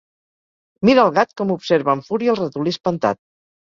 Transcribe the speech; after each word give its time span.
Mira 0.89 1.03
el 1.09 1.13
gat 1.19 1.37
com 1.43 1.53
observa 1.59 1.97
amb 1.97 2.11
fúria 2.11 2.35
el 2.37 2.43
ratolí 2.45 2.79
espantat. 2.79 3.27